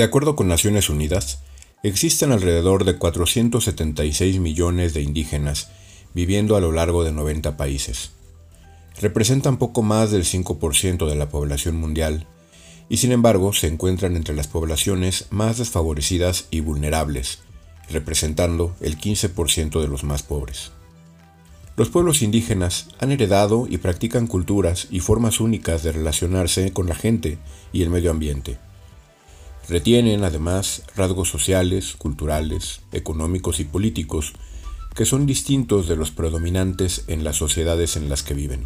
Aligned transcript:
De 0.00 0.04
acuerdo 0.04 0.34
con 0.34 0.48
Naciones 0.48 0.88
Unidas, 0.88 1.40
existen 1.82 2.32
alrededor 2.32 2.86
de 2.86 2.96
476 2.96 4.40
millones 4.40 4.94
de 4.94 5.02
indígenas 5.02 5.68
viviendo 6.14 6.56
a 6.56 6.60
lo 6.62 6.72
largo 6.72 7.04
de 7.04 7.12
90 7.12 7.58
países. 7.58 8.12
Representan 8.98 9.58
poco 9.58 9.82
más 9.82 10.10
del 10.10 10.24
5% 10.24 11.06
de 11.06 11.16
la 11.16 11.28
población 11.28 11.76
mundial 11.76 12.26
y 12.88 12.96
sin 12.96 13.12
embargo 13.12 13.52
se 13.52 13.66
encuentran 13.66 14.16
entre 14.16 14.34
las 14.34 14.48
poblaciones 14.48 15.26
más 15.28 15.58
desfavorecidas 15.58 16.46
y 16.50 16.60
vulnerables, 16.60 17.40
representando 17.90 18.74
el 18.80 18.96
15% 18.96 19.82
de 19.82 19.88
los 19.88 20.02
más 20.02 20.22
pobres. 20.22 20.72
Los 21.76 21.90
pueblos 21.90 22.22
indígenas 22.22 22.88
han 23.00 23.12
heredado 23.12 23.66
y 23.68 23.76
practican 23.76 24.28
culturas 24.28 24.88
y 24.90 25.00
formas 25.00 25.40
únicas 25.40 25.82
de 25.82 25.92
relacionarse 25.92 26.72
con 26.72 26.88
la 26.88 26.94
gente 26.94 27.36
y 27.70 27.82
el 27.82 27.90
medio 27.90 28.10
ambiente. 28.10 28.56
Retienen 29.70 30.24
además 30.24 30.82
rasgos 30.96 31.28
sociales, 31.28 31.94
culturales, 31.96 32.80
económicos 32.90 33.60
y 33.60 33.64
políticos 33.64 34.32
que 34.96 35.04
son 35.04 35.26
distintos 35.26 35.86
de 35.86 35.94
los 35.94 36.10
predominantes 36.10 37.04
en 37.06 37.22
las 37.22 37.36
sociedades 37.36 37.94
en 37.94 38.08
las 38.08 38.24
que 38.24 38.34
viven. 38.34 38.64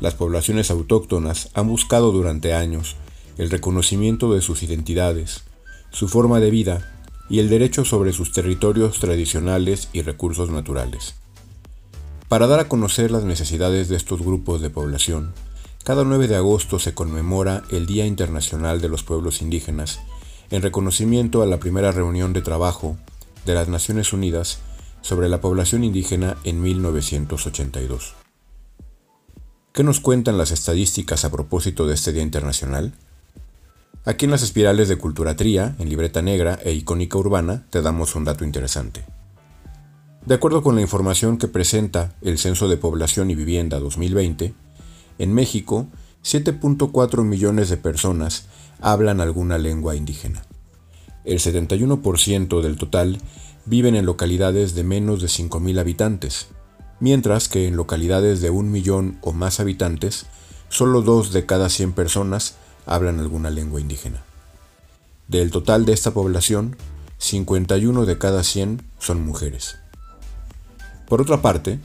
Las 0.00 0.14
poblaciones 0.14 0.72
autóctonas 0.72 1.50
han 1.54 1.68
buscado 1.68 2.10
durante 2.10 2.52
años 2.52 2.96
el 3.38 3.48
reconocimiento 3.48 4.34
de 4.34 4.42
sus 4.42 4.64
identidades, 4.64 5.44
su 5.92 6.08
forma 6.08 6.40
de 6.40 6.50
vida 6.50 7.06
y 7.30 7.38
el 7.38 7.48
derecho 7.48 7.84
sobre 7.84 8.12
sus 8.12 8.32
territorios 8.32 8.98
tradicionales 8.98 9.88
y 9.92 10.02
recursos 10.02 10.50
naturales. 10.50 11.14
Para 12.26 12.48
dar 12.48 12.58
a 12.58 12.68
conocer 12.68 13.12
las 13.12 13.22
necesidades 13.22 13.88
de 13.88 13.94
estos 13.94 14.20
grupos 14.20 14.60
de 14.60 14.68
población, 14.68 15.32
cada 15.86 16.02
9 16.02 16.26
de 16.26 16.34
agosto 16.34 16.80
se 16.80 16.94
conmemora 16.94 17.62
el 17.70 17.86
Día 17.86 18.06
Internacional 18.06 18.80
de 18.80 18.88
los 18.88 19.04
Pueblos 19.04 19.40
Indígenas 19.40 20.00
en 20.50 20.60
reconocimiento 20.60 21.42
a 21.42 21.46
la 21.46 21.60
primera 21.60 21.92
reunión 21.92 22.32
de 22.32 22.42
trabajo 22.42 22.96
de 23.44 23.54
las 23.54 23.68
Naciones 23.68 24.12
Unidas 24.12 24.58
sobre 25.00 25.28
la 25.28 25.40
población 25.40 25.84
indígena 25.84 26.38
en 26.42 26.60
1982. 26.60 28.14
¿Qué 29.72 29.84
nos 29.84 30.00
cuentan 30.00 30.38
las 30.38 30.50
estadísticas 30.50 31.24
a 31.24 31.30
propósito 31.30 31.86
de 31.86 31.94
este 31.94 32.12
Día 32.12 32.24
Internacional? 32.24 32.92
Aquí 34.04 34.24
en 34.24 34.32
las 34.32 34.42
espirales 34.42 34.88
de 34.88 34.98
Culturatría, 34.98 35.76
en 35.78 35.88
libreta 35.88 36.20
negra 36.20 36.58
e 36.64 36.72
icónica 36.72 37.16
urbana, 37.16 37.64
te 37.70 37.80
damos 37.80 38.16
un 38.16 38.24
dato 38.24 38.44
interesante. 38.44 39.04
De 40.24 40.34
acuerdo 40.34 40.64
con 40.64 40.74
la 40.74 40.80
información 40.80 41.38
que 41.38 41.46
presenta 41.46 42.16
el 42.22 42.38
Censo 42.38 42.66
de 42.66 42.76
Población 42.76 43.30
y 43.30 43.36
Vivienda 43.36 43.78
2020, 43.78 44.65
en 45.18 45.32
México, 45.32 45.86
7.4 46.24 47.24
millones 47.24 47.68
de 47.68 47.76
personas 47.76 48.46
hablan 48.80 49.20
alguna 49.20 49.58
lengua 49.58 49.96
indígena. 49.96 50.44
El 51.24 51.38
71% 51.38 52.60
del 52.60 52.76
total 52.76 53.20
viven 53.64 53.96
en 53.96 54.06
localidades 54.06 54.74
de 54.74 54.84
menos 54.84 55.20
de 55.20 55.28
5.000 55.28 55.80
habitantes, 55.80 56.48
mientras 57.00 57.48
que 57.48 57.66
en 57.66 57.76
localidades 57.76 58.40
de 58.40 58.50
un 58.50 58.70
millón 58.70 59.18
o 59.22 59.32
más 59.32 59.60
habitantes, 59.60 60.26
solo 60.68 61.02
dos 61.02 61.32
de 61.32 61.46
cada 61.46 61.68
100 61.68 61.92
personas 61.92 62.54
hablan 62.86 63.20
alguna 63.20 63.50
lengua 63.50 63.80
indígena. 63.80 64.24
Del 65.28 65.50
total 65.50 65.84
de 65.84 65.92
esta 65.92 66.12
población, 66.12 66.76
51 67.18 68.06
de 68.06 68.18
cada 68.18 68.44
100 68.44 68.82
son 68.98 69.24
mujeres. 69.24 69.76
Por 71.08 71.20
otra 71.20 71.42
parte, 71.42 71.80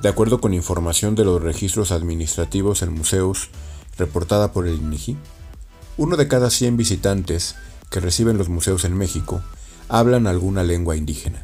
de 0.00 0.08
acuerdo 0.08 0.40
con 0.40 0.54
información 0.54 1.14
de 1.14 1.24
los 1.24 1.42
registros 1.42 1.90
administrativos 1.90 2.82
en 2.82 2.92
museos 2.92 3.48
reportada 3.96 4.52
por 4.52 4.66
el 4.66 4.76
INEGI, 4.76 5.16
uno 5.96 6.16
de 6.16 6.28
cada 6.28 6.50
100 6.50 6.76
visitantes 6.76 7.56
que 7.90 8.00
reciben 8.00 8.36
los 8.36 8.48
museos 8.48 8.84
en 8.84 8.94
México 8.94 9.42
hablan 9.88 10.26
alguna 10.26 10.62
lengua 10.64 10.96
indígena. 10.96 11.42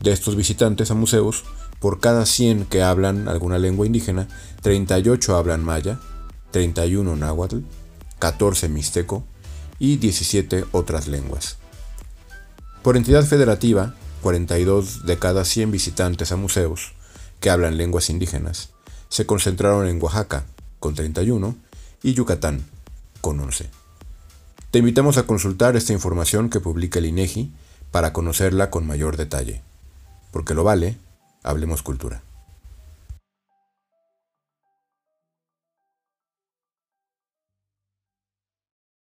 De 0.00 0.12
estos 0.12 0.36
visitantes 0.36 0.90
a 0.92 0.94
museos, 0.94 1.44
por 1.80 1.98
cada 1.98 2.26
100 2.26 2.66
que 2.66 2.82
hablan 2.82 3.28
alguna 3.28 3.58
lengua 3.58 3.86
indígena, 3.86 4.28
38 4.62 5.36
hablan 5.36 5.64
maya, 5.64 5.98
31 6.52 7.16
náhuatl, 7.16 7.58
14 8.20 8.68
mixteco 8.68 9.24
y 9.80 9.96
17 9.96 10.66
otras 10.70 11.08
lenguas. 11.08 11.56
Por 12.82 12.96
entidad 12.96 13.24
federativa, 13.24 13.94
42 14.22 15.06
de 15.06 15.18
cada 15.18 15.44
100 15.44 15.72
visitantes 15.72 16.30
a 16.30 16.36
museos 16.36 16.92
que 17.40 17.50
hablan 17.50 17.76
lenguas 17.76 18.10
indígenas 18.10 18.70
se 19.08 19.26
concentraron 19.26 19.88
en 19.88 20.02
Oaxaca, 20.02 20.44
con 20.80 20.94
31, 20.94 21.56
y 22.02 22.14
Yucatán, 22.14 22.64
con 23.20 23.40
11. 23.40 23.70
Te 24.70 24.78
invitamos 24.78 25.16
a 25.16 25.26
consultar 25.26 25.76
esta 25.76 25.92
información 25.92 26.50
que 26.50 26.60
publica 26.60 26.98
el 26.98 27.06
INEGI 27.06 27.50
para 27.90 28.12
conocerla 28.12 28.70
con 28.70 28.86
mayor 28.86 29.16
detalle. 29.16 29.62
Porque 30.30 30.54
lo 30.54 30.62
vale, 30.62 30.98
hablemos 31.42 31.82
cultura. 31.82 32.22